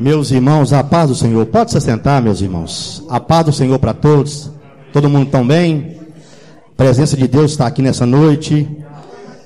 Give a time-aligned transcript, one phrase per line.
[0.00, 1.44] Meus irmãos, a paz do Senhor.
[1.44, 3.04] Pode se sentar, meus irmãos.
[3.10, 4.50] A paz do Senhor para todos.
[4.94, 6.00] Todo mundo tão bem?
[6.72, 8.66] A presença de Deus está aqui nessa noite.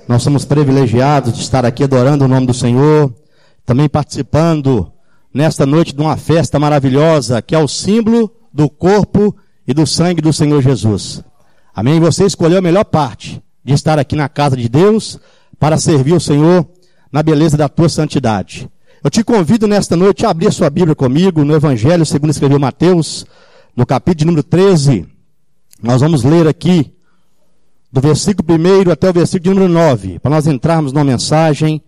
[0.07, 3.13] Nós somos privilegiados de estar aqui adorando o nome do Senhor.
[3.67, 4.93] Também participando
[5.35, 9.35] nesta noite de uma festa maravilhosa que é o símbolo do corpo
[9.67, 11.21] e do sangue do Senhor Jesus.
[11.75, 11.99] Amém?
[11.99, 15.19] Você escolheu a melhor parte de estar aqui na casa de Deus
[15.59, 16.65] para servir o Senhor
[17.11, 18.71] na beleza da tua santidade.
[19.05, 22.59] Eu te convido nesta noite a abrir a sua Bíblia comigo no Evangelho, segundo escreveu
[22.59, 23.27] Mateus,
[23.77, 25.07] no capítulo número 13.
[25.83, 26.91] Nós vamos ler aqui
[27.93, 31.83] do versículo 1 até o versículo número 9, para nós entrarmos numa mensagem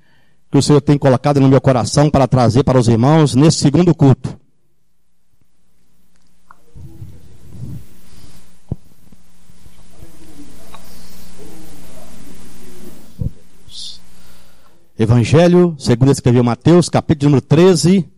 [0.52, 3.95] que o Senhor tem colocado no meu coração para trazer para os irmãos nesse segundo
[3.95, 4.38] culto.
[14.98, 18.09] Evangelho, segundo escreveu Mateus, capítulo número 13,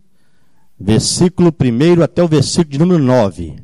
[0.79, 3.57] versículo 1 até o versículo de número 9.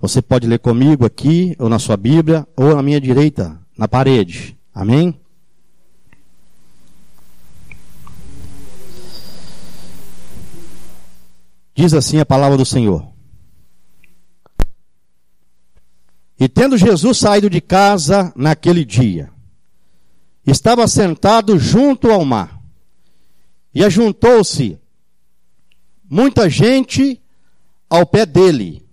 [0.00, 4.56] Você pode ler comigo aqui, ou na sua Bíblia, ou na minha direita, na parede.
[4.72, 5.20] Amém?
[11.74, 13.04] Diz assim a palavra do Senhor.
[16.38, 19.34] E tendo Jesus saído de casa naquele dia,
[20.46, 22.62] estava sentado junto ao mar.
[23.74, 24.78] E ajuntou-se
[26.08, 27.20] muita gente
[27.90, 28.86] ao pé dele,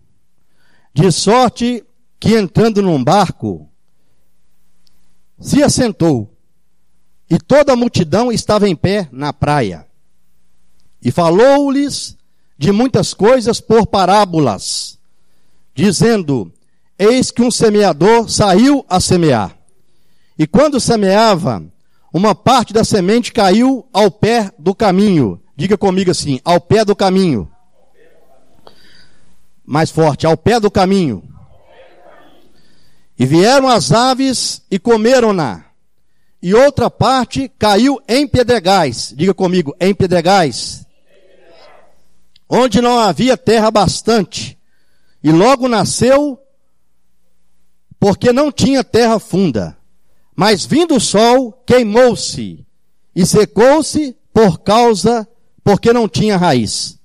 [0.94, 1.86] de sorte
[2.20, 3.70] que entrando num barco,
[5.40, 6.34] se assentou,
[7.30, 9.88] e toda a multidão estava em pé na praia.
[11.02, 12.18] E falou-lhes
[12.58, 15.00] de muitas coisas por parábolas,
[15.74, 16.52] dizendo:
[16.98, 19.58] Eis que um semeador saiu a semear.
[20.38, 21.64] E quando semeava,
[22.14, 25.42] uma parte da semente caiu ao pé do caminho.
[25.56, 27.50] Diga comigo assim: ao pé do caminho.
[29.66, 31.24] Mais forte, ao pé do caminho.
[33.18, 35.66] E vieram as aves e comeram-na.
[36.42, 39.14] E outra parte caiu em pedregais.
[39.16, 40.86] Diga comigo, em pedregais.
[42.50, 44.58] Onde não havia terra bastante.
[45.24, 46.38] E logo nasceu,
[47.98, 49.78] porque não tinha terra funda.
[50.36, 52.66] Mas vindo o sol, queimou-se
[53.16, 55.28] e secou-se por causa,
[55.64, 57.00] porque não tinha raiz.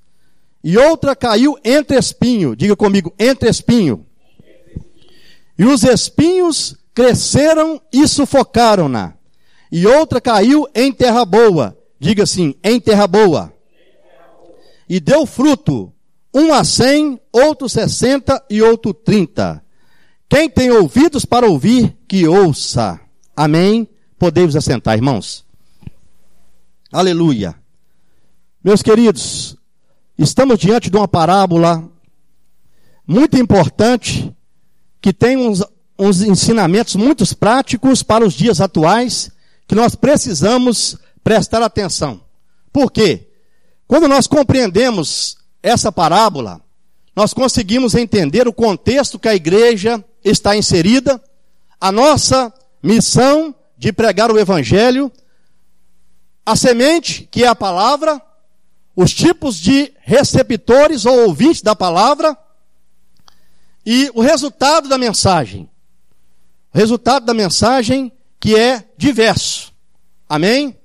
[0.65, 4.07] E outra caiu entre espinho, diga comigo, entre espinho.
[5.59, 9.15] E os espinhos cresceram e sufocaram-na.
[9.71, 13.53] E outra caiu em terra boa, diga assim, em terra boa.
[14.89, 15.93] E deu fruto,
[16.33, 19.63] um a cem, outro sessenta e outro trinta.
[20.29, 22.99] Quem tem ouvidos para ouvir, que ouça.
[23.39, 23.89] Amém?
[24.19, 25.45] Podemos assentar, irmãos.
[26.91, 27.55] Aleluia.
[28.65, 29.57] Meus queridos,
[30.19, 31.89] estamos diante de uma parábola
[33.07, 34.35] muito importante
[35.01, 35.63] que tem uns,
[35.97, 39.31] uns ensinamentos muito práticos para os dias atuais
[39.69, 42.21] que nós precisamos prestar atenção.
[42.73, 43.29] Por quê?
[43.87, 46.61] Quando nós compreendemos essa parábola,
[47.15, 51.23] nós conseguimos entender o contexto que a igreja está inserida,
[51.81, 52.53] a nossa
[52.83, 55.11] missão de pregar o evangelho,
[56.45, 58.21] a semente, que é a palavra,
[58.97, 62.37] os tipos de receptores ou ouvintes da palavra
[63.87, 65.71] e o resultado da mensagem.
[66.75, 69.73] O resultado da mensagem que é diverso.
[70.29, 70.77] Amém?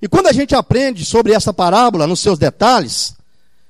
[0.00, 3.14] E quando a gente aprende sobre essa parábola nos seus detalhes,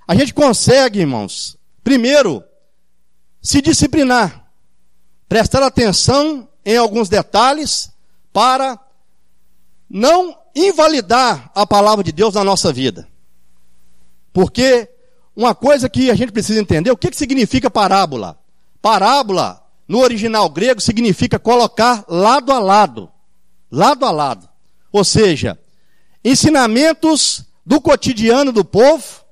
[0.08, 2.42] a gente consegue, irmãos, primeiro,
[3.40, 4.46] se disciplinar,
[5.28, 7.90] prestar atenção em alguns detalhes
[8.32, 8.78] para
[9.88, 13.08] não invalidar a palavra de Deus na nossa vida.
[14.32, 14.88] Porque
[15.36, 18.38] uma coisa que a gente precisa entender, o que, que significa parábola?
[18.80, 23.10] Parábola, no original grego, significa colocar lado a lado.
[23.70, 24.48] Lado a lado.
[24.90, 25.58] Ou seja,
[26.24, 29.22] ensinamentos do cotidiano do povo,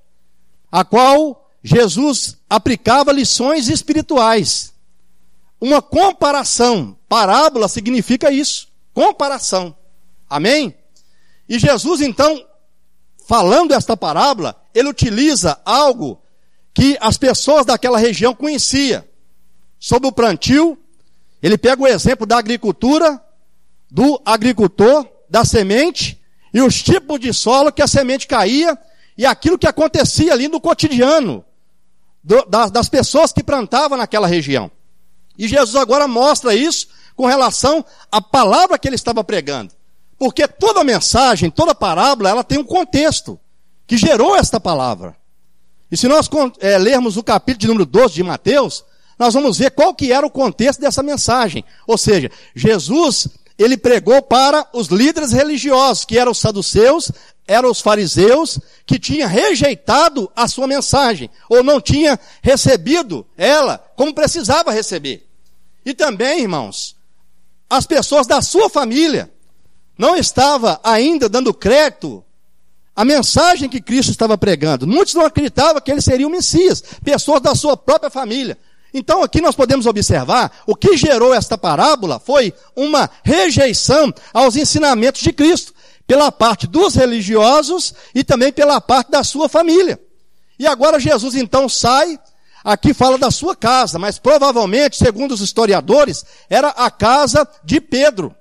[0.71, 4.70] a qual Jesus aplicava lições espirituais.
[5.61, 6.97] Uma comparação.
[7.09, 8.69] Parábola significa isso.
[8.95, 9.77] Comparação.
[10.29, 10.75] Amém?
[11.49, 12.45] E Jesus, então,
[13.27, 16.21] falando esta parábola, ele utiliza algo
[16.73, 19.05] que as pessoas daquela região conheciam.
[19.79, 20.79] Sobre o plantio,
[21.43, 23.21] ele pega o exemplo da agricultura,
[23.91, 26.21] do agricultor, da semente,
[26.53, 28.79] e os tipos de solo que a semente caía,
[29.17, 31.45] e aquilo que acontecia ali no cotidiano
[32.23, 34.71] do, das, das pessoas que plantavam naquela região.
[35.41, 37.83] E Jesus agora mostra isso com relação
[38.13, 39.73] à palavra que ele estava pregando.
[40.19, 43.41] Porque toda mensagem, toda parábola, ela tem um contexto
[43.87, 45.17] que gerou esta palavra.
[45.91, 46.29] E se nós
[46.61, 48.85] é, lermos o capítulo de número 12 de Mateus,
[49.19, 51.65] nós vamos ver qual que era o contexto dessa mensagem.
[51.87, 53.27] Ou seja, Jesus,
[53.59, 57.11] ele pregou para os líderes religiosos, que eram os saduceus,
[57.49, 64.13] eram os fariseus, que tinham rejeitado a sua mensagem, ou não tinham recebido ela como
[64.13, 65.30] precisava receber.
[65.85, 66.97] E também, irmãos,
[67.69, 69.31] as pessoas da sua família
[69.97, 72.25] não estavam ainda dando crédito
[72.97, 74.87] à mensagem que Cristo estava pregando.
[74.87, 78.59] Muitos não acreditavam que ele seria o Messias, pessoas da sua própria família.
[78.93, 85.21] Então aqui nós podemos observar o que gerou esta parábola foi uma rejeição aos ensinamentos
[85.21, 85.73] de Cristo,
[86.07, 90.01] pela parte dos religiosos e também pela parte da sua família.
[90.59, 92.19] E agora Jesus então sai,
[92.65, 98.35] aqui fala da sua casa, mas provavelmente, segundo os historiadores, era a casa de Pedro.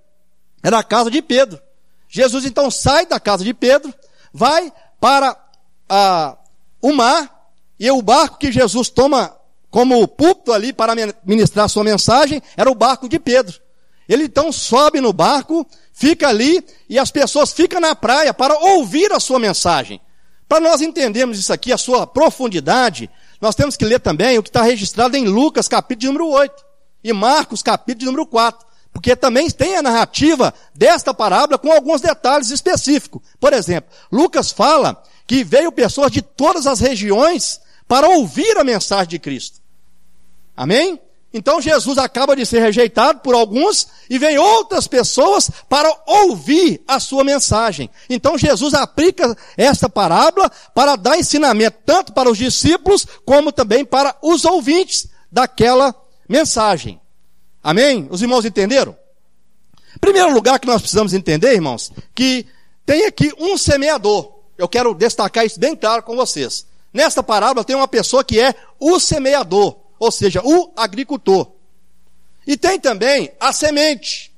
[0.64, 1.60] Era a casa de Pedro.
[2.08, 3.94] Jesus então sai da casa de Pedro,
[4.34, 5.38] vai para
[5.88, 6.38] a,
[6.82, 7.40] o mar,
[7.80, 9.36] e o barco que Jesus toma
[9.70, 10.94] como púlpito ali para
[11.24, 13.60] ministrar sua mensagem era o barco de Pedro.
[14.08, 19.14] Ele então sobe no barco, fica ali e as pessoas ficam na praia para ouvir
[19.14, 20.02] a sua mensagem.
[20.48, 23.08] Para nós entendermos isso aqui, a sua profundidade,
[23.40, 26.66] nós temos que ler também o que está registrado em Lucas, capítulo número 8,
[27.04, 32.50] e Marcos, capítulo número 4, porque também tem a narrativa desta parábola com alguns detalhes
[32.50, 33.22] específicos.
[33.40, 39.08] Por exemplo, Lucas fala que veio pessoas de todas as regiões para ouvir a mensagem
[39.08, 39.60] de Cristo.
[40.56, 41.00] Amém?
[41.34, 47.00] Então Jesus acaba de ser rejeitado por alguns e vem outras pessoas para ouvir a
[47.00, 47.90] sua mensagem.
[48.10, 54.16] Então Jesus aplica esta parábola para dar ensinamento tanto para os discípulos como também para
[54.24, 55.96] os ouvintes daquela
[56.28, 57.00] mensagem.
[57.64, 58.08] Amém?
[58.10, 58.96] Os irmãos entenderam?
[60.02, 62.48] Primeiro lugar que nós precisamos entender, irmãos, que
[62.86, 64.40] tem aqui um semeador.
[64.58, 66.66] Eu quero destacar isso bem claro com vocês.
[66.92, 71.52] Nesta parábola tem uma pessoa que é o semeador, ou seja, o agricultor.
[72.48, 74.34] E tem também a semente.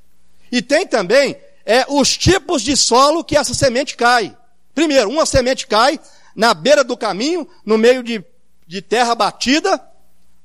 [0.52, 4.36] E tem também é, os tipos de solo que essa semente cai.
[4.74, 6.00] Primeiro, uma semente cai
[6.36, 8.24] na beira do caminho, no meio de,
[8.66, 9.82] de terra batida,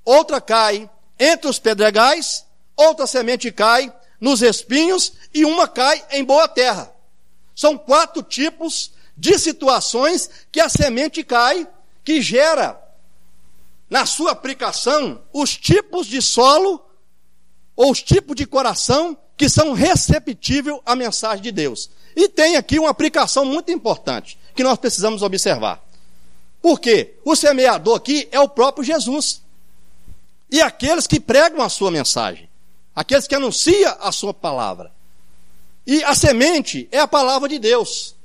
[0.05, 2.45] outra cai entre os pedregais,
[2.77, 6.93] outra semente cai nos espinhos e uma cai em boa terra.
[7.55, 11.67] São quatro tipos de situações que a semente cai
[12.05, 12.79] que gera
[13.89, 16.85] na sua aplicação os tipos de solo
[17.75, 21.91] ou os tipos de coração que são receptíveis à mensagem de Deus.
[22.17, 25.85] E tem aqui uma aplicação muito importante que nós precisamos observar.
[26.63, 29.43] Porque o semeador aqui é o próprio Jesus.
[30.51, 32.49] E aqueles que pregam a sua mensagem,
[32.95, 34.91] aqueles que anunciam a sua palavra.
[35.87, 38.17] E a semente é a palavra de Deus.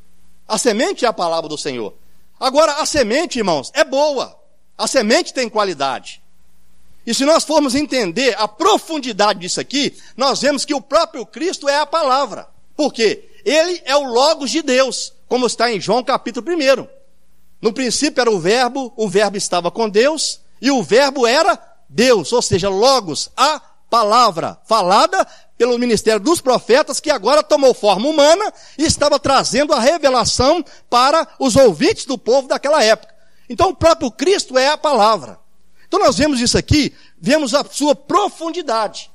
[0.48, 1.94] A semente é a palavra do Senhor.
[2.40, 4.41] Agora, a semente, irmãos, é boa.
[4.81, 6.24] A semente tem qualidade.
[7.06, 11.69] E se nós formos entender a profundidade disso aqui, nós vemos que o próprio Cristo
[11.69, 12.48] é a palavra.
[12.75, 13.30] Por quê?
[13.45, 16.88] Ele é o Logos de Deus, como está em João capítulo 1.
[17.62, 22.33] No princípio era o Verbo, o Verbo estava com Deus, e o Verbo era Deus,
[22.33, 25.28] ou seja, Logos, a palavra falada
[25.60, 31.28] pelo ministério dos profetas, que agora tomou forma humana e estava trazendo a revelação para
[31.38, 33.20] os ouvintes do povo daquela época.
[33.51, 35.37] Então o próprio Cristo é a palavra.
[35.85, 39.11] Então nós vemos isso aqui, vemos a sua profundidade.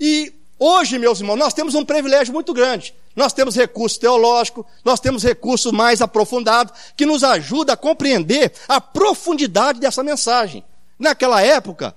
[0.00, 2.92] E hoje, meus irmãos, nós temos um privilégio muito grande.
[3.14, 8.80] Nós temos recurso teológico, nós temos recurso mais aprofundado, que nos ajuda a compreender a
[8.80, 10.64] profundidade dessa mensagem.
[10.98, 11.94] Naquela época,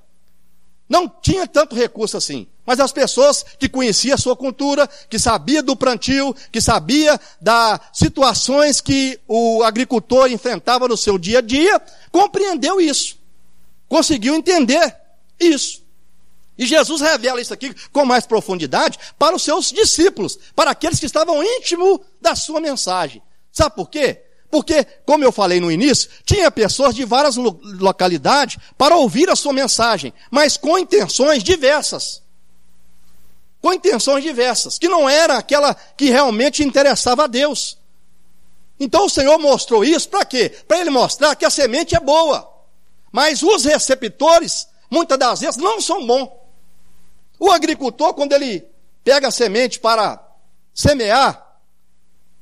[0.91, 2.45] não tinha tanto recurso assim.
[2.65, 7.79] Mas as pessoas que conheciam a sua cultura, que sabia do plantio, que sabia das
[7.93, 11.81] situações que o agricultor enfrentava no seu dia a dia,
[12.12, 13.17] compreendeu isso.
[13.88, 14.93] Conseguiu entender
[15.39, 15.81] isso.
[16.57, 21.05] E Jesus revela isso aqui com mais profundidade para os seus discípulos, para aqueles que
[21.05, 23.24] estavam íntimos da sua mensagem.
[23.50, 24.21] Sabe por quê?
[24.51, 29.53] Porque, como eu falei no início, tinha pessoas de várias localidades para ouvir a sua
[29.53, 32.22] mensagem, mas com intenções diversas
[33.62, 37.77] com intenções diversas, que não era aquela que realmente interessava a Deus.
[38.79, 40.50] Então o Senhor mostrou isso para quê?
[40.67, 42.51] Para ele mostrar que a semente é boa,
[43.12, 46.29] mas os receptores, muitas das vezes, não são bons.
[47.39, 48.67] O agricultor, quando ele
[49.03, 50.20] pega a semente para
[50.74, 51.50] semear,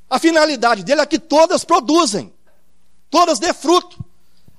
[0.10, 2.34] a finalidade dele é que todas produzem,
[3.10, 4.04] todas dê fruto.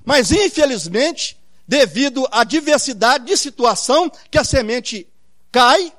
[0.04, 5.06] Mas infelizmente, devido à diversidade de situação que a semente
[5.50, 5.92] cai,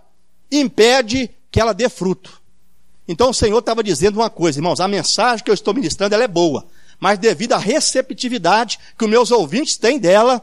[0.51, 2.41] impede que ela dê fruto.
[3.08, 6.27] Então o Senhor estava dizendo uma coisa, irmãos, a mensagem que eu estou ministrando é
[6.27, 6.65] boa,
[7.00, 10.41] mas devido à receptividade que os meus ouvintes têm dela,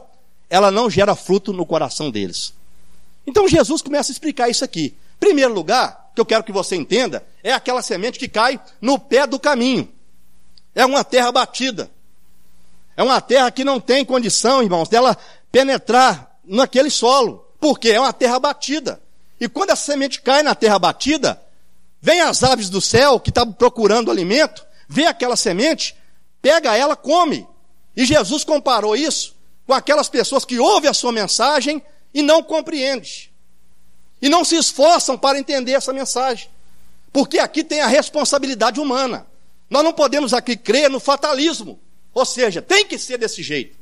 [0.49, 2.53] ela não gera fruto no coração deles.
[3.25, 4.95] Então Jesus começa a explicar isso aqui.
[5.19, 9.25] Primeiro lugar, que eu quero que você entenda, é aquela semente que cai no pé
[9.25, 9.91] do caminho.
[10.75, 11.89] É uma terra batida.
[12.95, 15.17] É uma terra que não tem condição, irmãos, dela
[15.51, 17.45] penetrar naquele solo.
[17.59, 19.01] Porque é uma terra batida.
[19.39, 21.41] E quando a semente cai na terra batida,
[22.01, 25.95] vem as aves do céu que estavam procurando alimento, vê aquela semente
[26.41, 27.47] pega ela, come.
[27.95, 31.81] E Jesus comparou isso com aquelas pessoas que ouvem a sua mensagem
[32.13, 33.29] e não compreendem.
[34.21, 36.49] E não se esforçam para entender essa mensagem.
[37.11, 39.25] Porque aqui tem a responsabilidade humana.
[39.69, 41.79] Nós não podemos aqui crer no fatalismo.
[42.13, 43.77] Ou seja, tem que ser desse jeito.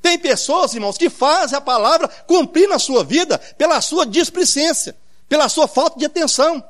[0.00, 4.96] Tem pessoas, irmãos, que fazem a palavra cumprir na sua vida pela sua displicência,
[5.28, 6.62] pela sua falta de atenção.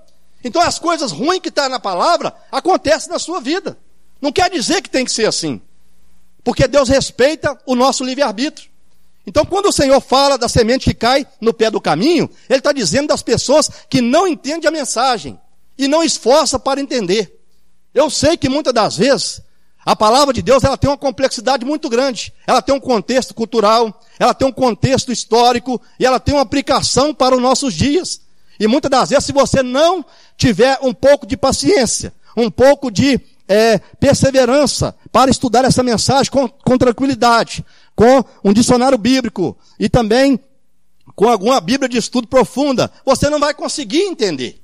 [0.43, 3.77] Então as coisas ruins que estão tá na palavra acontecem na sua vida.
[4.21, 5.61] Não quer dizer que tem que ser assim.
[6.43, 8.71] Porque Deus respeita o nosso livre-arbítrio.
[9.27, 12.73] Então, quando o Senhor fala da semente que cai no pé do caminho, Ele está
[12.73, 15.39] dizendo das pessoas que não entendem a mensagem
[15.79, 17.41] e não esforçam para entender.
[17.95, 19.41] Eu sei que muitas das vezes
[19.85, 22.33] a palavra de Deus ela tem uma complexidade muito grande.
[22.45, 27.15] Ela tem um contexto cultural, ela tem um contexto histórico e ela tem uma aplicação
[27.15, 28.21] para os nossos dias.
[28.59, 30.05] E muitas das vezes, se você não
[30.37, 36.49] tiver um pouco de paciência, um pouco de é, perseverança para estudar essa mensagem com,
[36.49, 37.65] com tranquilidade,
[37.95, 40.41] com um dicionário bíblico e também
[41.15, 44.61] com alguma Bíblia de estudo profunda, você não vai conseguir entender.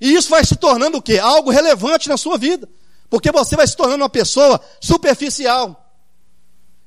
[0.00, 1.18] E isso vai se tornando o quê?
[1.18, 2.68] Algo relevante na sua vida.
[3.10, 5.84] Porque você vai se tornando uma pessoa superficial.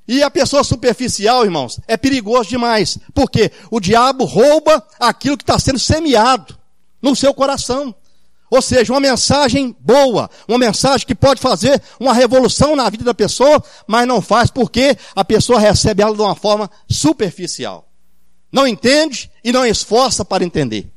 [0.08, 2.98] E a pessoa superficial, irmãos, é perigoso demais.
[3.14, 6.58] Porque o diabo rouba aquilo que está sendo semeado
[7.02, 7.94] no seu coração.
[8.50, 13.14] Ou seja, uma mensagem boa, uma mensagem que pode fazer uma revolução na vida da
[13.14, 17.88] pessoa, mas não faz porque a pessoa recebe ela de uma forma superficial.
[18.52, 20.92] Não entende e não esforça para entender.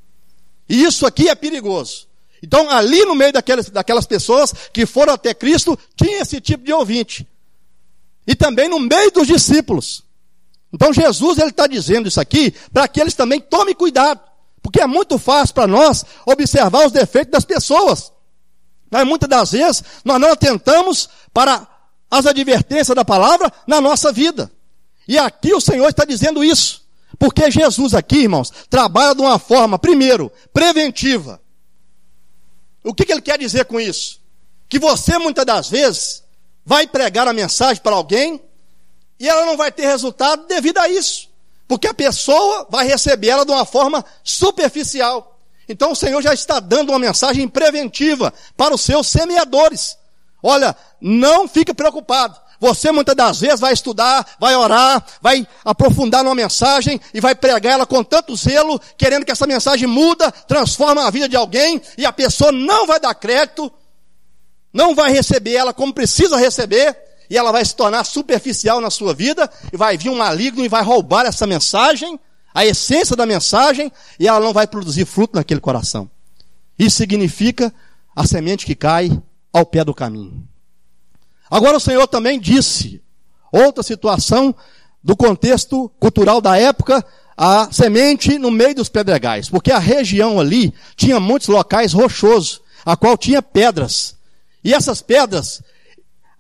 [0.69, 2.07] E isso aqui é perigoso.
[2.43, 6.73] Então, ali no meio daquelas, daquelas pessoas que foram até Cristo, tinha esse tipo de
[6.73, 7.27] ouvinte.
[8.27, 10.05] E também no meio dos discípulos.
[10.73, 14.21] Então, Jesus ele está dizendo isso aqui para que eles também tomem cuidado.
[14.63, 18.13] Porque é muito fácil para nós observar os defeitos das pessoas.
[18.91, 21.67] Mas muitas das vezes nós não atentamos para
[22.11, 24.51] as advertências da palavra na nossa vida.
[25.09, 26.84] E aqui o Senhor está dizendo isso.
[27.19, 31.41] Porque Jesus aqui, irmãos, trabalha de uma forma, primeiro, preventiva.
[32.83, 34.21] O que, que ele quer dizer com isso?
[34.69, 36.23] Que você muitas das vezes
[36.65, 38.43] vai pregar a mensagem para alguém
[39.19, 41.31] e ela não vai ter resultado devido a isso.
[41.67, 45.41] Porque a pessoa vai receber ela de uma forma superficial.
[45.69, 49.97] Então o Senhor já está dando uma mensagem preventiva para os seus semeadores.
[50.43, 52.39] Olha, não fique preocupado.
[52.65, 57.75] Você muitas das vezes vai estudar, vai orar, vai aprofundar numa mensagem e vai pregar
[57.75, 62.07] ela com tanto zelo, querendo que essa mensagem muda, transforma a vida de alguém e
[62.07, 63.71] a pessoa não vai dar crédito,
[64.73, 66.97] não vai receber ela como precisa receber,
[67.29, 70.69] e ela vai se tornar superficial na sua vida, e vai vir um maligno e
[70.69, 72.19] vai roubar essa mensagem,
[72.55, 76.11] a essência da mensagem, e ela não vai produzir fruto naquele coração.
[76.79, 77.71] Isso significa
[78.17, 79.11] a semente que cai
[79.53, 80.54] ao pé do caminho.
[81.55, 83.01] Agora o Senhor também disse,
[83.53, 84.53] outra situação
[85.01, 87.07] do contexto cultural da época,
[87.37, 92.97] a semente no meio dos pedregais, porque a região ali tinha muitos locais rochosos, a
[92.97, 94.17] qual tinha pedras.
[94.65, 95.63] E essas pedras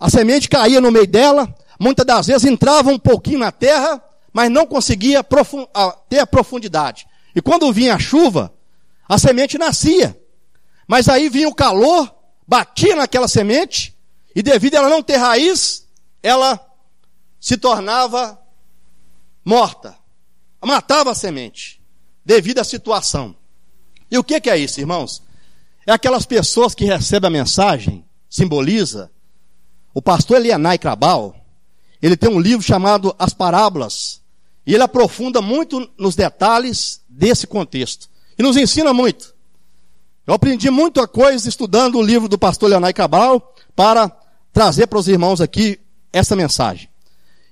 [0.00, 4.02] a semente caía no meio dela, muitas das vezes entrava um pouquinho na terra,
[4.32, 5.24] mas não conseguia
[6.08, 7.06] ter a profundidade.
[7.36, 8.52] E quando vinha a chuva,
[9.08, 10.20] a semente nascia.
[10.88, 12.12] Mas aí vinha o calor,
[12.48, 13.93] batia naquela semente,
[14.34, 15.86] e devido a ela não ter raiz,
[16.22, 16.58] ela
[17.38, 18.38] se tornava
[19.44, 19.96] morta.
[20.64, 21.80] Matava a semente,
[22.24, 23.36] devido à situação.
[24.10, 25.22] E o que é isso, irmãos?
[25.86, 29.10] É aquelas pessoas que recebem a mensagem, simboliza
[29.92, 31.36] o pastor Elianai Crabal,
[32.02, 34.20] ele tem um livro chamado As Parábolas,
[34.66, 38.08] e ele aprofunda muito nos detalhes desse contexto.
[38.38, 39.34] E nos ensina muito.
[40.26, 44.10] Eu aprendi muita coisa estudando o livro do pastor Leonai Cabral para
[44.54, 45.80] trazer para os irmãos aqui
[46.12, 46.88] essa mensagem.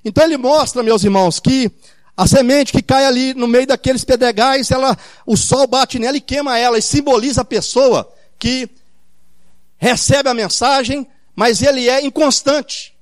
[0.04, 1.71] Então ele mostra, meus irmãos, que
[2.16, 6.21] a semente que cai ali no meio daqueles pedregais, ela, o sol bate nela e
[6.21, 8.71] queima ela, e simboliza a pessoa que
[9.76, 12.94] recebe a mensagem, mas ele é inconstante.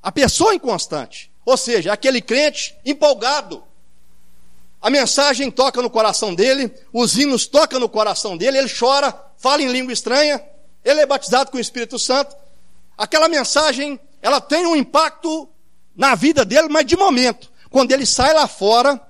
[0.00, 1.32] A pessoa é inconstante.
[1.44, 3.64] Ou seja, aquele crente empolgado.
[4.80, 9.62] A mensagem toca no coração dele, os hinos tocam no coração dele, ele chora, fala
[9.62, 10.40] em língua estranha,
[10.84, 12.43] ele é batizado com o Espírito Santo.
[12.96, 15.48] Aquela mensagem, ela tem um impacto
[15.94, 17.50] na vida dele, mas de momento.
[17.70, 19.00] Quando ele sai lá fora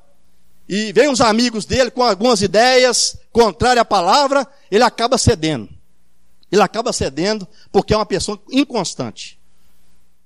[0.68, 5.68] e vem os amigos dele com algumas ideias contrárias à palavra, ele acaba cedendo.
[6.50, 9.38] Ele acaba cedendo porque é uma pessoa inconstante.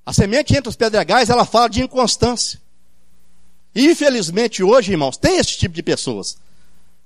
[0.04, 2.60] A semente entre os pedregais, ela fala de inconstância.
[3.74, 6.38] Infelizmente hoje, irmãos, tem esse tipo de pessoas.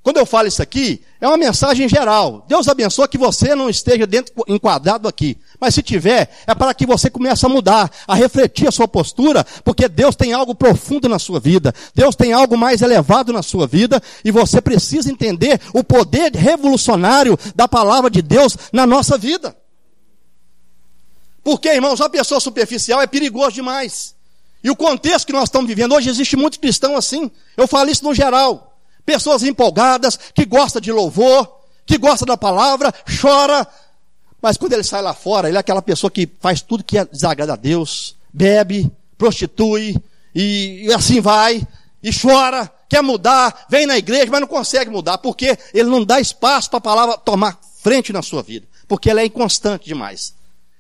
[0.03, 2.45] Quando eu falo isso aqui, é uma mensagem geral.
[2.49, 5.39] Deus abençoe que você não esteja dentro, enquadrado aqui.
[5.61, 9.47] Mas se tiver, é para que você comece a mudar, a refletir a sua postura,
[9.65, 11.73] porque Deus tem algo profundo na sua vida.
[11.95, 17.39] Deus tem algo mais elevado na sua vida, e você precisa entender o poder revolucionário
[17.55, 19.57] da palavra de Deus na nossa vida.
[21.45, 24.17] Porque, irmãos, uma pessoa superficial é perigoso demais.
[24.65, 27.31] E o contexto que nós estamos vivendo hoje, existe muito cristão assim.
[27.57, 28.72] Eu falo isso no geral.
[29.05, 33.67] Pessoas empolgadas, que gosta de louvor, que gosta da palavra, chora,
[34.41, 37.53] mas quando ele sai lá fora, ele é aquela pessoa que faz tudo que desagrada
[37.53, 39.97] a Deus, bebe, prostitui,
[40.35, 41.67] e, e assim vai,
[42.03, 46.21] e chora, quer mudar, vem na igreja, mas não consegue mudar, porque ele não dá
[46.21, 50.35] espaço para a palavra tomar frente na sua vida, porque ela é inconstante demais.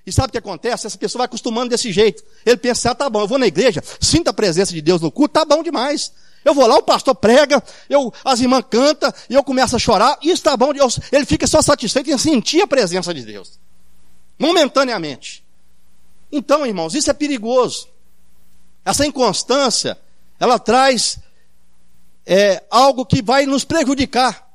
[0.04, 0.86] E sabe o que acontece?
[0.86, 2.24] Essa pessoa vai acostumando desse jeito.
[2.44, 5.12] Ele pensa, ah, tá bom, eu vou na igreja, sinto a presença de Deus no
[5.12, 6.12] culto, tá bom demais.
[6.44, 10.18] Eu vou lá, o pastor prega, eu, as irmãs cantam, e eu começo a chorar,
[10.22, 10.72] e está bom,
[11.12, 13.58] ele fica só satisfeito em sentir a presença de Deus.
[14.38, 15.44] Momentaneamente.
[16.30, 17.88] Então, irmãos, isso é perigoso.
[18.84, 19.98] Essa inconstância,
[20.40, 21.18] ela traz
[22.26, 24.48] é, algo que vai nos prejudicar.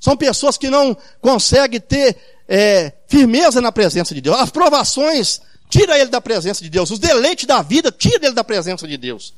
[0.00, 2.16] São pessoas que não conseguem ter
[2.48, 4.36] é, firmeza na presença de Deus.
[4.38, 6.90] As provações tira ele da presença de Deus.
[6.90, 9.34] Os deleites da vida tira ele da presença de Deus.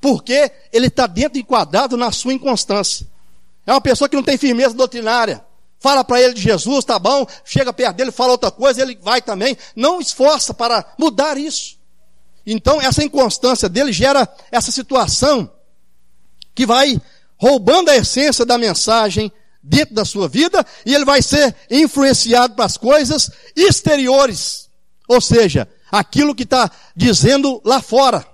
[0.00, 3.06] Porque ele está dentro enquadrado na sua inconstância.
[3.66, 5.44] É uma pessoa que não tem firmeza doutrinária.
[5.80, 9.22] Fala para ele de Jesus, tá bom, chega perto dele, fala outra coisa, ele vai
[9.22, 9.56] também.
[9.76, 11.78] Não esforça para mudar isso.
[12.44, 15.50] Então, essa inconstância dele gera essa situação
[16.54, 17.00] que vai
[17.36, 19.30] roubando a essência da mensagem
[19.62, 24.68] dentro da sua vida e ele vai ser influenciado para as coisas exteriores.
[25.06, 28.26] Ou seja, aquilo que está dizendo lá fora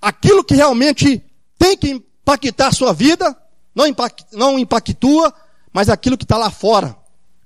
[0.00, 1.22] aquilo que realmente
[1.58, 3.36] tem que impactar a sua vida,
[3.74, 5.32] não, impact, não impactua,
[5.72, 6.96] mas aquilo que está lá fora,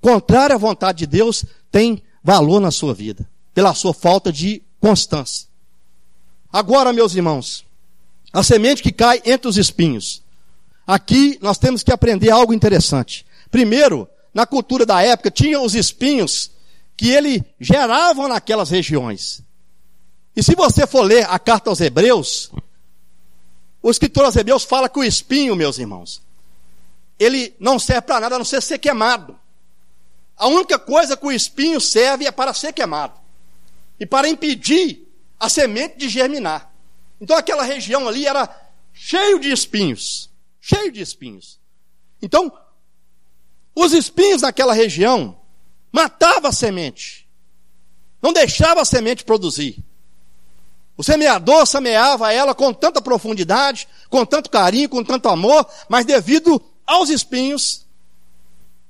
[0.00, 5.48] contrário à vontade de Deus, tem valor na sua vida, pela sua falta de constância.
[6.52, 7.64] Agora, meus irmãos,
[8.32, 10.22] a semente que cai entre os espinhos.
[10.86, 13.24] Aqui nós temos que aprender algo interessante.
[13.50, 16.50] Primeiro, na cultura da época, tinha os espinhos
[16.96, 19.42] que ele geravam naquelas regiões.
[20.40, 22.50] E se você for ler a carta aos Hebreus,
[23.82, 26.22] o escritor aos Hebreus fala que o espinho, meus irmãos,
[27.18, 29.38] ele não serve para nada a não ser ser queimado.
[30.34, 33.20] A única coisa que o espinho serve é para ser queimado
[34.00, 35.06] e para impedir
[35.38, 36.72] a semente de germinar.
[37.20, 38.48] Então aquela região ali era
[38.94, 41.60] cheio de espinhos, cheio de espinhos.
[42.22, 42.50] Então,
[43.74, 45.38] os espinhos naquela região
[45.92, 47.28] matavam a semente,
[48.22, 49.84] não deixava a semente produzir.
[51.00, 56.60] O semeador semeava ela com tanta profundidade, com tanto carinho, com tanto amor, mas devido
[56.86, 57.86] aos espinhos,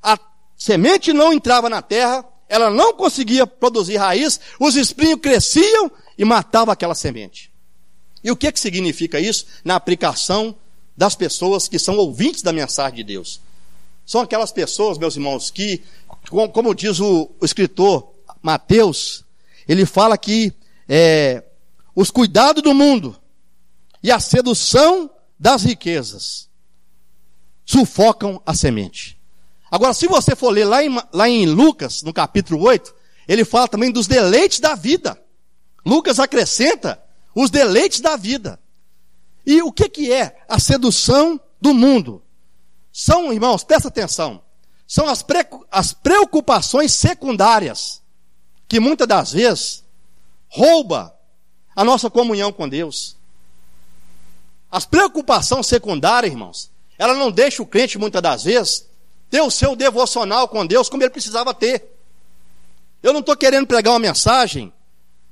[0.02, 0.18] a
[0.56, 6.72] semente não entrava na terra, ela não conseguia produzir raiz, os espinhos cresciam e matavam
[6.72, 7.48] aquela semente.
[8.24, 10.56] E o que, que significa isso na aplicação
[10.96, 13.40] das pessoas que são ouvintes da mensagem de Deus?
[14.04, 15.80] São aquelas pessoas, meus irmãos, que,
[16.28, 18.10] como diz o, o escritor
[18.42, 19.24] Mateus,
[19.68, 20.52] ele fala que
[20.88, 21.44] é,
[21.94, 23.16] os cuidados do mundo
[24.02, 26.48] e a sedução das riquezas
[27.64, 29.18] sufocam a semente.
[29.70, 32.94] Agora, se você for ler lá em, lá em Lucas, no capítulo 8,
[33.28, 35.20] ele fala também dos deleites da vida.
[35.86, 37.00] Lucas acrescenta
[37.34, 38.58] os deleites da vida.
[39.46, 42.22] E o que, que é a sedução do mundo?
[42.92, 44.42] São, irmãos, presta atenção,
[44.86, 48.02] são as, pre, as preocupações secundárias
[48.66, 49.84] que muitas das vezes
[50.48, 51.14] rouba
[51.80, 53.16] a nossa comunhão com Deus.
[54.70, 58.86] As preocupações secundárias, irmãos, ela não deixa o crente muitas das vezes
[59.30, 61.90] ter o seu devocional com Deus como ele precisava ter.
[63.02, 64.70] Eu não estou querendo pregar uma mensagem,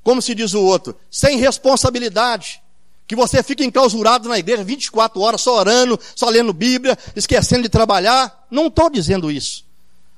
[0.03, 2.63] como se diz o outro, sem responsabilidade.
[3.07, 7.69] Que você fica enclausurado na igreja 24 horas, só orando, só lendo Bíblia, esquecendo de
[7.69, 8.47] trabalhar.
[8.51, 9.67] Não estou dizendo isso.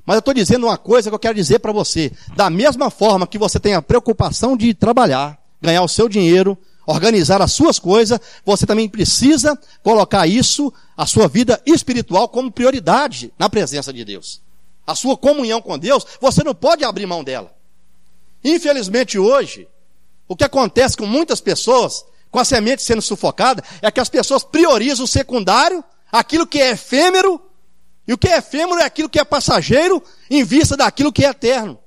[0.07, 2.13] Mas eu estou dizendo uma coisa que eu quero dizer para você.
[2.37, 7.41] Da mesma forma que você tem a preocupação de trabalhar, ganhar o seu dinheiro, organizar
[7.41, 13.49] as suas coisas, você também precisa colocar isso, a sua vida espiritual, como prioridade na
[13.49, 14.41] presença de Deus.
[14.87, 17.55] A sua comunhão com Deus, você não pode abrir mão dela.
[18.43, 19.69] Infelizmente hoje,
[20.27, 24.43] o que acontece com muitas pessoas, com a semente sendo sufocada, é que as pessoas
[24.43, 27.41] priorizam o secundário, aquilo que é efêmero,
[28.07, 31.29] e o que é efêmero é aquilo que é passageiro, em vista daquilo que é
[31.29, 31.79] eterno.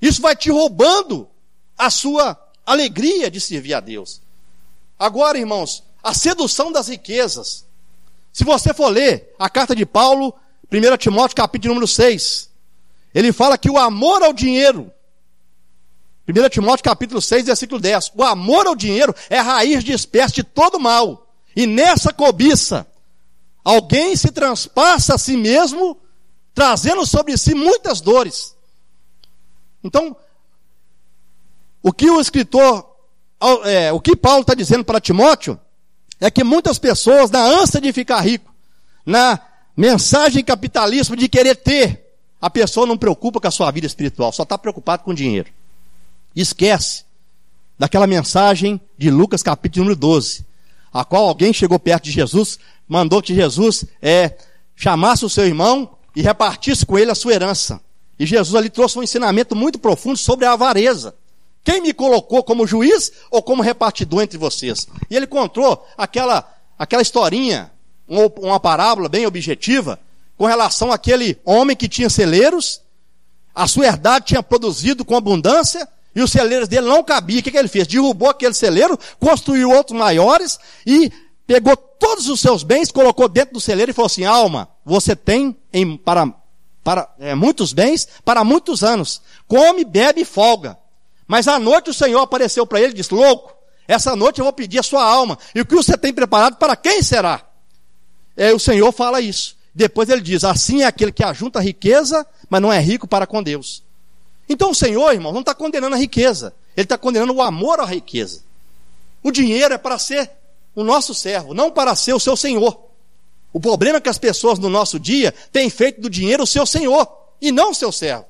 [0.00, 1.28] Isso vai te roubando
[1.76, 4.20] a sua alegria de servir a Deus.
[4.98, 7.64] Agora, irmãos, a sedução das riquezas.
[8.32, 10.34] Se você for ler a carta de Paulo,
[10.70, 12.50] 1 Timóteo capítulo número 6,
[13.14, 14.92] ele fala que o amor ao dinheiro,
[16.28, 20.42] 1 Timóteo capítulo 6, versículo 10, o amor ao dinheiro é raiz de espécie de
[20.42, 21.26] todo mal.
[21.56, 22.86] E nessa cobiça,
[23.64, 25.98] alguém se transpassa a si mesmo,
[26.54, 28.54] trazendo sobre si muitas dores.
[29.82, 30.14] Então,
[31.82, 32.86] o que o escritor,
[33.64, 35.58] é, o que Paulo está dizendo para Timóteo,
[36.20, 38.52] é que muitas pessoas, na ânsia de ficar rico,
[39.06, 39.40] na
[39.76, 42.04] mensagem capitalista de querer ter,
[42.40, 45.50] a pessoa não preocupa com a sua vida espiritual, só está preocupado com dinheiro.
[46.34, 47.04] Esquece
[47.78, 50.44] daquela mensagem de Lucas capítulo número 12,
[50.92, 54.36] a qual alguém chegou perto de Jesus, mandou que Jesus é,
[54.74, 57.80] chamasse o seu irmão e repartisse com ele a sua herança.
[58.18, 61.14] E Jesus ali trouxe um ensinamento muito profundo sobre a avareza.
[61.68, 64.88] Quem me colocou como juiz ou como repartidor entre vocês?
[65.10, 67.70] E ele contou aquela, aquela historinha,
[68.08, 70.00] uma parábola bem objetiva,
[70.38, 72.80] com relação àquele homem que tinha celeiros,
[73.54, 77.40] a sua herdade tinha produzido com abundância, e os celeiros dele não cabiam.
[77.40, 77.86] O que, que ele fez?
[77.86, 81.12] Derrubou aquele celeiro, construiu outros maiores e
[81.46, 85.54] pegou todos os seus bens, colocou dentro do celeiro e falou assim: Alma, você tem
[85.70, 86.32] em, para,
[86.82, 89.20] para é, muitos bens para muitos anos.
[89.46, 90.78] Come, bebe e folga.
[91.28, 93.54] Mas à noite o Senhor apareceu para ele e disse: Louco,
[93.86, 95.38] essa noite eu vou pedir a sua alma.
[95.54, 97.42] E o que você tem preparado para quem será?
[98.36, 99.56] É, o Senhor fala isso.
[99.74, 103.42] Depois ele diz: Assim é aquele que ajunta riqueza, mas não é rico para com
[103.42, 103.82] Deus.
[104.48, 106.54] Então o Senhor, irmão, não está condenando a riqueza.
[106.74, 108.42] Ele está condenando o amor à riqueza.
[109.22, 110.30] O dinheiro é para ser
[110.74, 112.80] o nosso servo, não para ser o seu senhor.
[113.52, 116.64] O problema é que as pessoas no nosso dia têm feito do dinheiro o seu
[116.64, 117.08] senhor
[117.40, 118.26] e não o seu servo.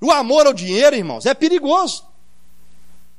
[0.00, 2.04] O amor ao dinheiro, irmãos, é perigoso.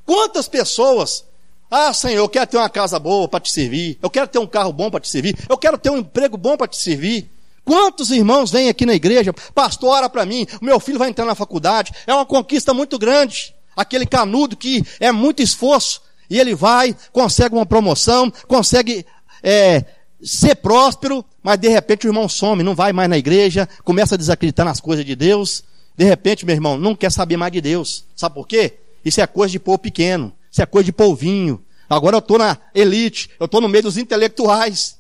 [0.06, 1.26] Quantas pessoas,
[1.70, 4.48] ah, Senhor, eu quero ter uma casa boa para te servir, eu quero ter um
[4.48, 7.30] carro bom para te servir, eu quero ter um emprego bom para te servir.
[7.64, 11.26] Quantos irmãos vêm aqui na igreja, pastor, ora para mim, o meu filho vai entrar
[11.26, 13.54] na faculdade, é uma conquista muito grande.
[13.76, 19.06] Aquele canudo que é muito esforço, e ele vai, consegue uma promoção, consegue
[19.44, 19.86] é,
[20.22, 24.18] ser próspero, mas de repente o irmão some, não vai mais na igreja, começa a
[24.18, 25.64] desacreditar nas coisas de Deus,
[26.00, 28.06] de repente, meu irmão, não quer saber mais de Deus.
[28.16, 28.80] Sabe por quê?
[29.04, 30.34] Isso é coisa de povo pequeno.
[30.50, 31.62] Isso é coisa de polvinho.
[31.90, 34.98] Agora eu estou na elite, eu estou no meio dos intelectuais.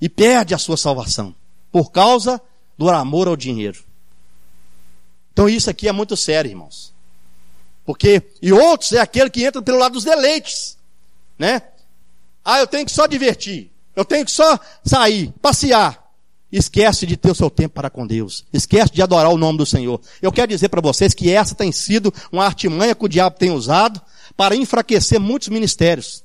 [0.00, 1.34] E perde a sua salvação.
[1.70, 2.40] Por causa
[2.78, 3.84] do amor ao dinheiro.
[5.30, 6.90] Então isso aqui é muito sério, irmãos.
[7.84, 10.78] Porque, e outros é aquele que entra pelo lado dos deleites.
[11.38, 11.60] Né?
[12.42, 13.70] Ah, eu tenho que só divertir.
[13.94, 16.02] Eu tenho que só sair, passear.
[16.50, 18.44] Esquece de ter o seu tempo para com Deus.
[18.52, 20.00] Esquece de adorar o nome do Senhor.
[20.22, 23.50] Eu quero dizer para vocês que essa tem sido uma artimanha que o diabo tem
[23.50, 24.00] usado
[24.36, 26.24] para enfraquecer muitos ministérios.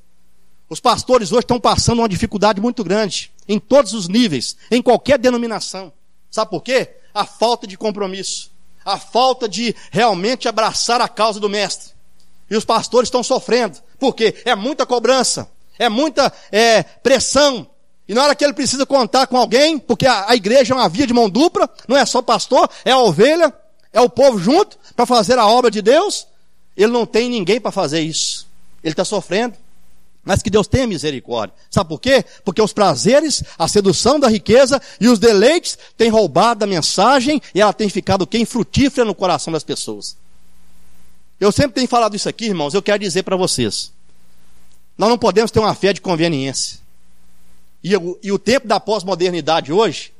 [0.70, 5.20] Os pastores hoje estão passando uma dificuldade muito grande, em todos os níveis, em qualquer
[5.20, 5.92] denominação.
[6.32, 6.90] Sabe por quê?
[7.14, 8.50] A falta de compromisso.
[8.86, 11.94] A falta de realmente abraçar a causa do mestre.
[12.50, 13.78] E os pastores estão sofrendo.
[14.00, 14.36] Por quê?
[14.46, 17.68] É muita cobrança, é muita é, pressão,
[18.08, 20.90] e na hora que ele precisa contar com alguém, porque a, a igreja é uma
[20.90, 23.54] via de mão dupla, não é só pastor, é a ovelha,
[23.94, 26.28] é o povo junto para fazer a obra de Deus,
[26.76, 28.48] ele não tem ninguém para fazer isso.
[28.84, 29.56] Ele está sofrendo.
[30.26, 31.54] Mas que Deus tenha misericórdia.
[31.70, 32.24] Sabe por quê?
[32.46, 37.60] Porque os prazeres, a sedução da riqueza e os deleites têm roubado a mensagem e
[37.60, 40.16] ela tem ficado quem frutífera no coração das pessoas.
[41.40, 43.92] Eu sempre tenho falado isso aqui, irmãos, eu quero dizer para vocês.
[44.98, 46.80] Nós não podemos ter uma fé de conveniência.
[47.84, 50.14] E, o, e o tempo da pós-modernidade hoje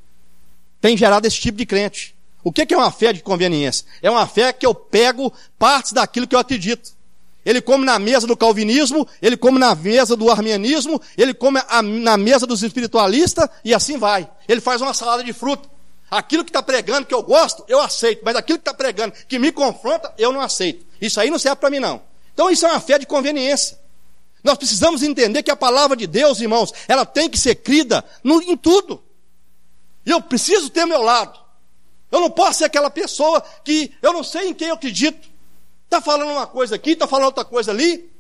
[0.82, 2.14] tem gerado esse tipo de crente.
[2.44, 3.86] O que é uma fé de conveniência?
[4.02, 6.92] É uma fé que eu pego partes daquilo que eu acredito.
[7.46, 11.60] Ele come na mesa do calvinismo, ele come na mesa do arminianismo, ele come
[12.02, 14.30] na mesa dos espiritualistas e assim vai.
[14.48, 15.70] Ele faz uma salada de fruta.
[16.12, 19.40] Aquilo que está pregando que eu gosto, eu aceito, mas aquilo que está pregando que
[19.40, 20.86] me confronta, eu não aceito.
[21.02, 22.02] Isso aí não serve para mim, não.
[22.34, 23.78] Então isso é uma fé de conveniência.
[24.44, 28.42] Nós precisamos entender que a palavra de Deus, irmãos, ela tem que ser crida no,
[28.42, 29.02] em tudo.
[30.06, 31.40] E eu preciso ter meu lado.
[32.12, 35.30] Eu não posso ser aquela pessoa que eu não sei em quem eu acredito.
[35.86, 38.12] Está falando uma coisa aqui, está falando outra coisa ali.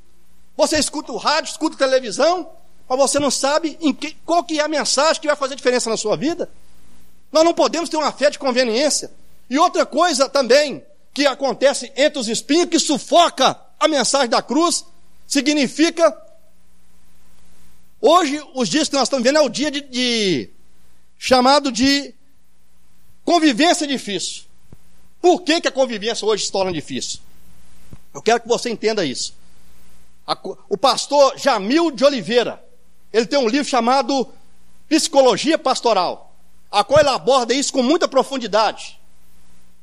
[0.55, 2.49] Você escuta o rádio, escuta a televisão,
[2.87, 5.89] mas você não sabe em que, qual que é a mensagem que vai fazer diferença
[5.89, 6.49] na sua vida.
[7.31, 9.11] Nós não podemos ter uma fé de conveniência.
[9.49, 10.83] E outra coisa também,
[11.13, 14.85] que acontece entre os espinhos, que sufoca a mensagem da cruz,
[15.27, 16.15] significa.
[17.99, 20.49] Hoje, os dias que nós estamos vendo é o dia de, de
[21.17, 22.13] chamado de
[23.23, 24.43] convivência difícil.
[25.21, 27.19] Por que, que a convivência hoje se torna difícil?
[28.13, 29.33] Eu quero que você entenda isso.
[30.69, 32.63] O pastor Jamil de Oliveira,
[33.11, 34.27] ele tem um livro chamado
[34.87, 36.35] Psicologia Pastoral,
[36.71, 38.99] a qual ele aborda isso com muita profundidade.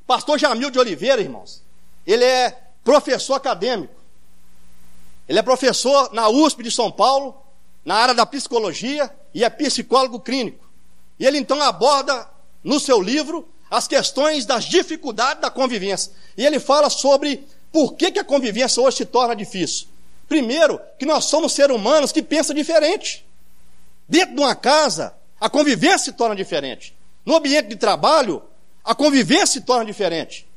[0.07, 1.63] Pastor Jamil de Oliveira, irmãos,
[2.07, 4.00] ele é professor acadêmico.
[5.31, 7.41] Ele é professor na USP de São Paulo,
[7.85, 10.69] na área da psicologia, e é psicólogo clínico.
[11.21, 12.29] E ele então aborda
[12.65, 16.11] no seu livro as questões das dificuldades da convivência.
[16.37, 19.87] E ele fala sobre por que, que a convivência hoje se torna difícil.
[20.29, 23.25] Primeiro, que nós somos seres humanos que pensam diferente.
[24.09, 26.93] Dentro de uma casa, a convivência se torna diferente.
[27.25, 28.43] No ambiente de trabalho,
[28.83, 30.50] a convivência se torna diferente.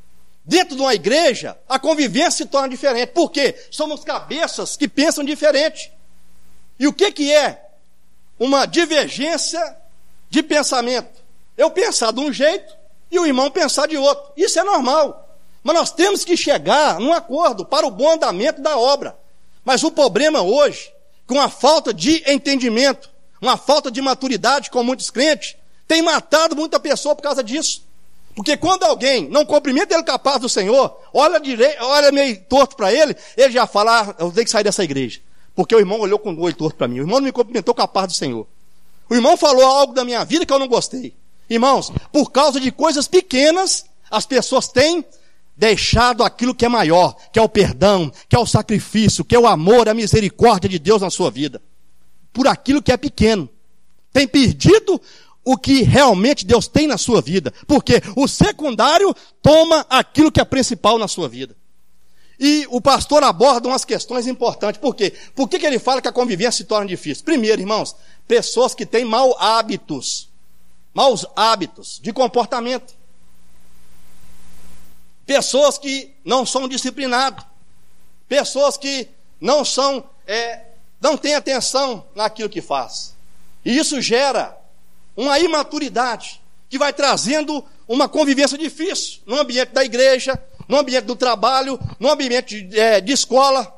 [0.46, 3.12] Dentro de uma igreja, a convivência se torna diferente.
[3.12, 3.56] Por quê?
[3.72, 5.92] Somos cabeças que pensam diferente.
[6.78, 7.70] E o que, que é
[8.38, 9.78] uma divergência
[10.30, 11.22] de pensamento?
[11.58, 12.76] Eu pensar de um jeito
[13.10, 14.34] e o irmão pensar de outro.
[14.36, 15.38] Isso é normal.
[15.64, 19.18] Mas nós temos que chegar num acordo para o bom andamento da obra.
[19.64, 20.92] Mas o problema hoje,
[21.26, 23.10] com a falta de entendimento,
[23.42, 25.56] uma falta de maturidade com muitos crentes,
[25.88, 27.84] tem matado muita pessoa por causa disso.
[28.36, 32.92] Porque quando alguém não cumprimenta ele capaz do Senhor, olha, direito, olha meio torto para
[32.92, 35.20] ele, ele já fala, ah, eu tenho que sair dessa igreja.
[35.56, 37.00] Porque o irmão olhou com o olho torto para mim.
[37.00, 38.48] O irmão não me cumprimentou capaz do Senhor.
[39.10, 41.14] O irmão falou algo da minha vida que eu não gostei.
[41.50, 45.06] Irmãos, por causa de coisas pequenas, as pessoas têm
[45.56, 49.40] deixado aquilo que é maior, que é o perdão, que é o sacrifício, que é
[49.40, 51.62] o amor, a misericórdia de Deus na sua vida.
[52.32, 53.48] Por aquilo que é pequeno.
[54.12, 55.00] Tem perdido
[55.44, 57.54] o que realmente Deus tem na sua vida.
[57.68, 61.56] Porque o secundário toma aquilo que é principal na sua vida.
[62.40, 64.80] E o pastor aborda umas questões importantes.
[64.80, 65.14] Por quê?
[65.36, 67.24] Por que, que ele fala que a convivência se torna difícil?
[67.24, 67.96] Primeiro, irmãos,
[68.28, 70.30] pessoas que têm mau hábitos.
[70.94, 72.94] Maus hábitos de comportamento.
[75.26, 77.46] Pessoas que não são disciplinadas.
[78.28, 79.08] Pessoas que
[79.40, 80.62] não são, é,
[81.00, 83.14] não têm atenção naquilo que faz.
[83.64, 84.58] E isso gera
[85.16, 91.16] uma imaturidade que vai trazendo uma convivência difícil no ambiente da igreja, no ambiente do
[91.16, 93.72] trabalho, no ambiente de, é, de escola.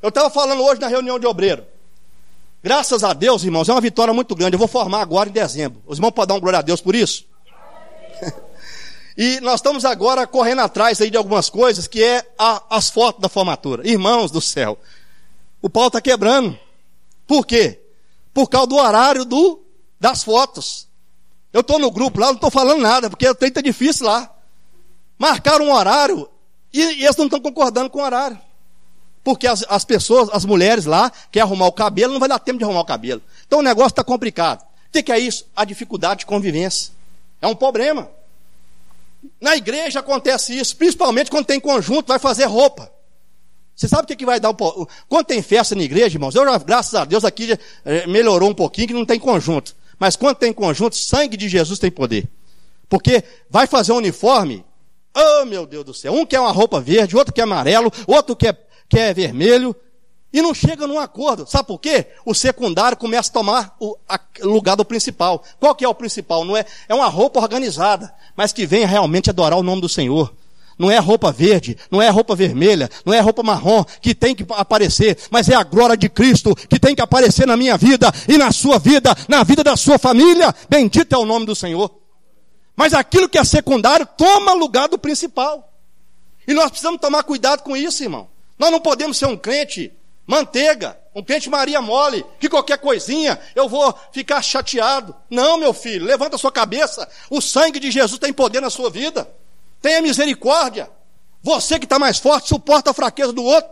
[0.00, 1.66] Eu estava falando hoje na reunião de obreiro.
[2.62, 4.54] Graças a Deus, irmãos, é uma vitória muito grande.
[4.54, 5.82] Eu vou formar agora em dezembro.
[5.86, 7.26] Os irmãos podem dar um glória a Deus por isso?
[9.16, 13.20] e nós estamos agora correndo atrás aí de algumas coisas, que é a, as fotos
[13.20, 13.86] da formatura.
[13.86, 14.78] Irmãos do céu,
[15.60, 16.58] o pau está quebrando.
[17.26, 17.80] Por quê?
[18.32, 19.65] Por causa do horário do
[19.98, 20.86] das fotos.
[21.52, 24.30] Eu estou no grupo lá, não estou falando nada, porque o trem está difícil lá.
[25.18, 26.28] Marcaram um horário
[26.72, 28.38] e, e eles não estão concordando com o horário.
[29.24, 32.58] Porque as, as pessoas, as mulheres lá, querem arrumar o cabelo, não vai dar tempo
[32.58, 33.22] de arrumar o cabelo.
[33.46, 34.62] Então o negócio está complicado.
[34.62, 35.46] O que, é isso?
[35.54, 36.92] A dificuldade de convivência.
[37.40, 38.08] É um problema.
[39.40, 42.90] Na igreja acontece isso, principalmente quando tem conjunto, vai fazer roupa.
[43.74, 44.50] Você sabe o que, que vai dar?
[44.50, 44.86] Um...
[45.08, 48.88] Quando tem festa na igreja, irmãos, eu, graças a Deus aqui eh, melhorou um pouquinho
[48.88, 49.74] que não tem conjunto.
[49.98, 52.28] Mas quando tem conjunto, sangue de Jesus tem poder.
[52.88, 54.64] Porque vai fazer um uniforme,
[55.14, 58.68] oh meu Deus do céu, um quer uma roupa verde, outro quer amarelo, outro quer,
[58.88, 59.74] quer vermelho,
[60.32, 61.46] e não chega num acordo.
[61.46, 62.06] Sabe por quê?
[62.24, 65.42] O secundário começa a tomar o a, lugar do principal.
[65.58, 66.44] Qual que é o principal?
[66.44, 70.32] Não é, é uma roupa organizada, mas que venha realmente adorar o nome do Senhor.
[70.78, 74.44] Não é roupa verde, não é roupa vermelha, não é roupa marrom que tem que
[74.50, 78.36] aparecer, mas é a glória de Cristo que tem que aparecer na minha vida e
[78.36, 80.54] na sua vida, na vida da sua família.
[80.68, 81.90] Bendito é o nome do Senhor.
[82.76, 85.72] Mas aquilo que é secundário toma lugar do principal.
[86.46, 88.28] E nós precisamos tomar cuidado com isso, irmão.
[88.58, 89.92] Nós não podemos ser um crente
[90.26, 95.14] manteiga, um crente Maria mole, que qualquer coisinha eu vou ficar chateado.
[95.30, 97.08] Não, meu filho, levanta a sua cabeça.
[97.30, 99.26] O sangue de Jesus tem poder na sua vida.
[99.80, 100.90] Tenha misericórdia.
[101.42, 103.70] Você que está mais forte, suporta a fraqueza do outro.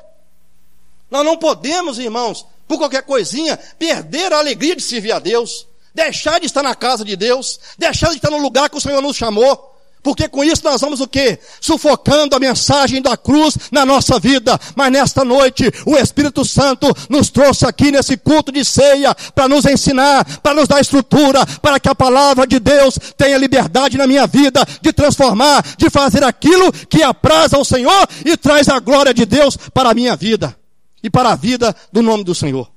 [1.10, 6.40] Nós não podemos, irmãos, por qualquer coisinha, perder a alegria de servir a Deus, deixar
[6.40, 9.16] de estar na casa de Deus, deixar de estar no lugar que o Senhor nos
[9.16, 9.73] chamou.
[10.04, 11.38] Porque com isso nós vamos o quê?
[11.62, 14.60] Sufocando a mensagem da cruz na nossa vida.
[14.76, 19.64] Mas nesta noite, o Espírito Santo nos trouxe aqui nesse culto de ceia para nos
[19.64, 24.26] ensinar, para nos dar estrutura, para que a palavra de Deus tenha liberdade na minha
[24.26, 29.24] vida de transformar, de fazer aquilo que apraz ao Senhor e traz a glória de
[29.24, 30.54] Deus para a minha vida
[31.02, 32.70] e para a vida do nome do Senhor.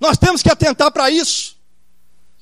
[0.00, 1.56] Nós temos que atentar para isso.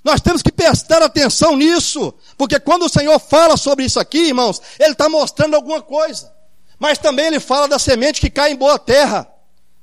[0.05, 4.61] Nós temos que prestar atenção nisso, porque quando o Senhor fala sobre isso aqui, irmãos,
[4.79, 6.33] Ele está mostrando alguma coisa.
[6.79, 9.33] Mas também Ele fala da semente que cai em boa terra,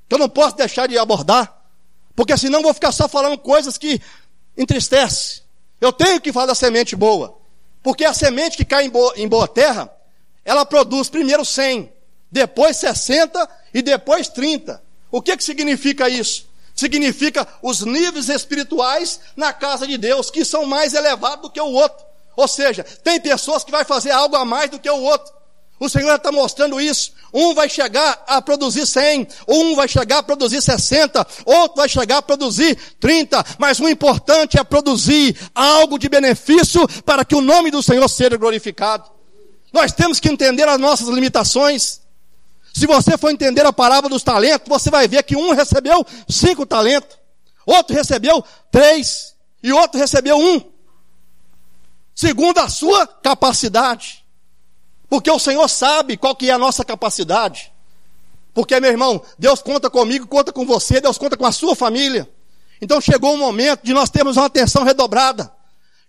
[0.07, 1.55] que eu não posso deixar de abordar,
[2.15, 4.01] porque senão vou ficar só falando coisas que
[4.57, 5.41] entristecem.
[5.79, 7.37] Eu tenho que falar da semente boa,
[7.81, 9.89] porque a semente que cai em boa, em boa terra,
[10.43, 11.93] ela produz primeiro 100,
[12.29, 14.83] depois 60 e depois 30.
[15.09, 16.48] O que, que significa isso?
[16.79, 21.71] Significa os níveis espirituais na casa de Deus, que são mais elevados do que o
[21.71, 22.05] outro.
[22.35, 25.33] Ou seja, tem pessoas que vai fazer algo a mais do que o outro.
[25.79, 27.13] O Senhor está mostrando isso.
[27.33, 32.17] Um vai chegar a produzir 100, um vai chegar a produzir 60, outro vai chegar
[32.17, 37.71] a produzir 30, mas o importante é produzir algo de benefício para que o nome
[37.71, 39.09] do Senhor seja glorificado.
[39.71, 42.01] Nós temos que entender as nossas limitações.
[42.73, 46.65] Se você for entender a parábola dos talentos, você vai ver que um recebeu cinco
[46.65, 47.17] talentos,
[47.65, 50.61] outro recebeu três e outro recebeu um,
[52.15, 54.23] segundo a sua capacidade.
[55.09, 57.71] Porque o Senhor sabe qual que é a nossa capacidade.
[58.53, 62.29] Porque, meu irmão, Deus conta comigo, conta com você, Deus conta com a sua família.
[62.81, 65.51] Então chegou o momento de nós termos uma atenção redobrada.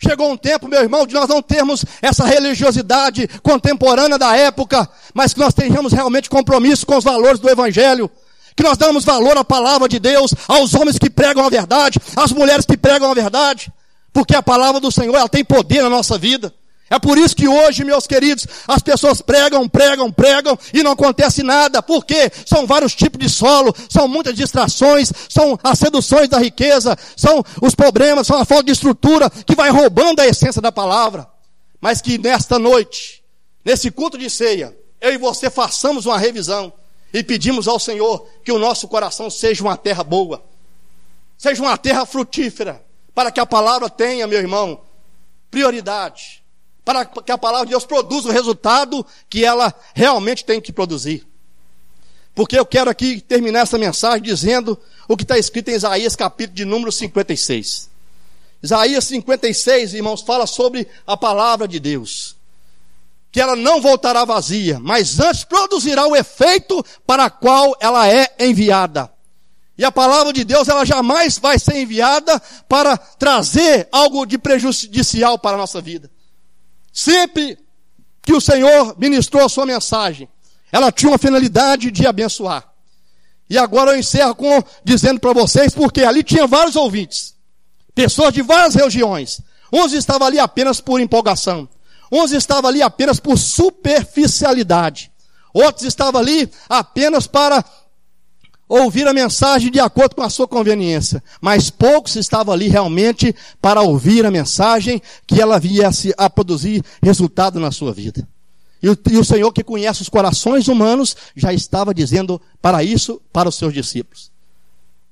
[0.02, 5.34] Chegou um tempo, meu irmão, de nós não termos essa religiosidade contemporânea da época, mas
[5.34, 8.10] que nós tenhamos realmente compromisso com os valores do Evangelho.
[8.56, 12.32] Que nós damos valor à palavra de Deus, aos homens que pregam a verdade, às
[12.32, 13.70] mulheres que pregam a verdade.
[14.10, 16.52] Porque a palavra do Senhor, ela tem poder na nossa vida.
[16.90, 21.40] É por isso que hoje, meus queridos, as pessoas pregam, pregam, pregam e não acontece
[21.40, 21.80] nada.
[21.80, 22.28] Por quê?
[22.44, 27.76] São vários tipos de solo, são muitas distrações, são as seduções da riqueza, são os
[27.76, 31.28] problemas, são a falta de estrutura que vai roubando a essência da palavra.
[31.80, 33.22] Mas que nesta noite,
[33.64, 36.72] nesse culto de ceia, eu e você façamos uma revisão
[37.14, 40.42] e pedimos ao Senhor que o nosso coração seja uma terra boa,
[41.38, 44.80] seja uma terra frutífera, para que a palavra tenha, meu irmão,
[45.52, 46.39] prioridade
[46.84, 51.26] para que a palavra de Deus produza o resultado que ela realmente tem que produzir.
[52.34, 56.56] Porque eu quero aqui terminar essa mensagem dizendo o que está escrito em Isaías capítulo
[56.56, 57.90] de número 56.
[58.62, 62.36] Isaías 56, irmãos, fala sobre a palavra de Deus.
[63.32, 69.10] Que ela não voltará vazia, mas antes produzirá o efeito para qual ela é enviada.
[69.78, 72.38] E a palavra de Deus, ela jamais vai ser enviada
[72.68, 76.10] para trazer algo de prejudicial para a nossa vida.
[76.92, 77.58] Sempre
[78.22, 80.28] que o Senhor ministrou a sua mensagem,
[80.72, 82.68] ela tinha uma finalidade de abençoar.
[83.48, 87.34] E agora eu encerro com dizendo para vocês, porque ali tinha vários ouvintes,
[87.94, 89.40] pessoas de várias regiões.
[89.72, 91.68] Uns estavam ali apenas por empolgação,
[92.12, 95.10] uns estavam ali apenas por superficialidade,
[95.52, 97.64] outros estavam ali apenas para
[98.70, 103.82] ouvir a mensagem de acordo com a sua conveniência, mas poucos estavam ali realmente para
[103.82, 108.26] ouvir a mensagem que ela viesse a produzir resultado na sua vida.
[108.80, 113.20] E o, e o Senhor que conhece os corações humanos já estava dizendo para isso
[113.32, 114.30] para os seus discípulos.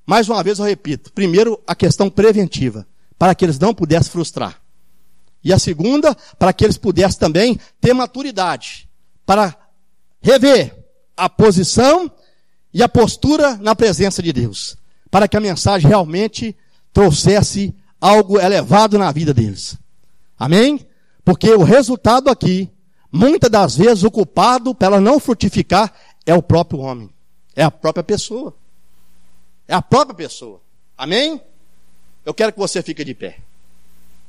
[0.06, 2.86] Mais uma vez eu repito, primeiro a questão preventiva,
[3.18, 4.62] para que eles não pudessem frustrar.
[5.42, 8.88] E a segunda, para que eles pudessem também ter maturidade,
[9.26, 9.54] para
[10.22, 10.74] rever
[11.16, 12.10] a posição
[12.72, 14.76] e a postura na presença de Deus,
[15.10, 16.56] para que a mensagem realmente
[16.92, 19.76] trouxesse algo elevado na vida deles.
[20.38, 20.86] Amém?
[21.24, 22.70] Porque o resultado aqui,
[23.10, 25.92] muitas das vezes, o culpado pela não frutificar
[26.24, 27.10] é o próprio homem,
[27.56, 28.54] é a própria pessoa.
[29.68, 30.62] É a própria pessoa.
[30.96, 31.40] Amém?
[32.24, 33.38] Eu quero que você fique de pé.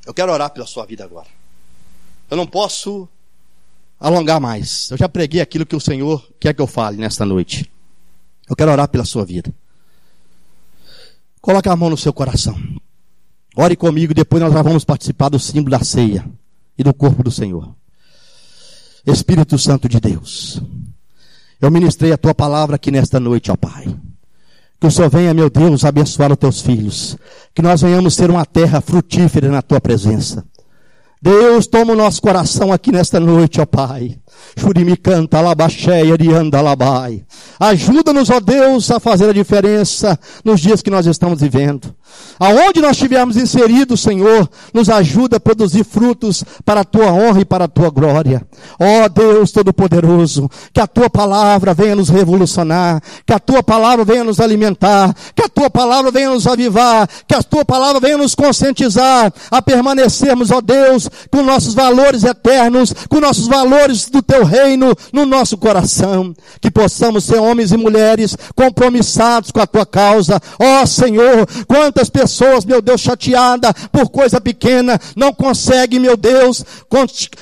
[0.04, 1.28] Eu quero orar pela sua vida agora.
[2.30, 3.08] Eu não posso
[3.98, 4.90] alongar mais.
[4.90, 7.70] Eu já preguei aquilo que o Senhor quer que eu fale nesta noite.
[8.50, 9.54] Eu quero orar pela sua vida.
[11.40, 12.60] Coloque a mão no seu coração.
[13.56, 16.28] Ore comigo, depois nós já vamos participar do símbolo da ceia
[16.76, 17.74] e do corpo do Senhor.
[19.06, 20.60] Espírito Santo de Deus,
[21.60, 23.96] eu ministrei a tua palavra aqui nesta noite, ó Pai.
[24.80, 27.16] Que o Senhor venha, meu Deus, abençoar os teus filhos.
[27.54, 30.44] Que nós venhamos ser uma terra frutífera na tua presença.
[31.22, 34.19] Deus, toma o nosso coração aqui nesta noite, ó Pai.
[34.58, 37.24] Churimi canta, alabaxéia de andalabai.
[37.58, 41.94] Ajuda-nos, ó Deus, a fazer a diferença nos dias que nós estamos vivendo.
[42.38, 47.44] Aonde nós estivermos inseridos, Senhor, nos ajuda a produzir frutos para a tua honra e
[47.44, 48.46] para a tua glória.
[48.78, 54.24] Ó Deus Todo-Poderoso, que a tua palavra venha nos revolucionar, que a tua palavra venha
[54.24, 58.34] nos alimentar, que a tua palavra venha nos avivar, que a tua palavra venha nos
[58.34, 64.44] conscientizar a permanecermos, ó Deus, com nossos valores eternos, com nossos valores do do teu
[64.44, 70.40] reino no nosso coração, que possamos ser homens e mulheres compromissados com a tua causa.
[70.58, 76.64] Ó oh, Senhor, quantas pessoas, meu Deus, chateada por coisa pequena, não conseguem, meu Deus,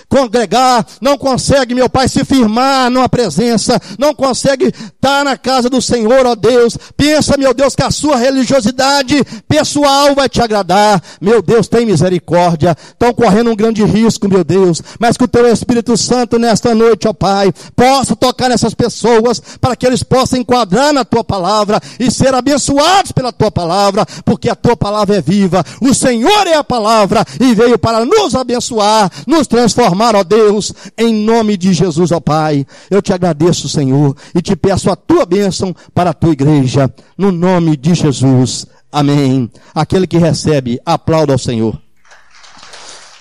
[0.09, 5.83] congregar, não conseguem, meu Pai, se firmar numa presença, não conseguem estar na casa do
[5.83, 6.79] Senhor, ó Deus.
[6.97, 11.03] Pensa, meu Deus, que a sua religiosidade pessoal vai te agradar.
[11.21, 12.77] Meu Deus, tem misericórdia.
[12.89, 16.39] Estão correndo um grande risco, meu Deus, mas que o teu Espírito Santo
[16.69, 21.25] nesta noite, ó Pai, possa tocar nessas pessoas para que eles possam enquadrar na tua
[21.25, 25.65] palavra e ser abençoados pela tua palavra, porque a tua palavra é viva.
[25.81, 31.15] O Senhor é a palavra e veio para nos abençoar, nos transformar, ó Deus, em
[31.15, 32.67] nome de Jesus, ó Pai.
[32.91, 37.33] Eu te agradeço, Senhor, e te peço a tua bênção para a tua igreja, no
[37.33, 38.67] nome de Jesus.
[38.91, 39.51] Amém.
[39.75, 41.88] Aquele que recebe, aplauda ao Senhor.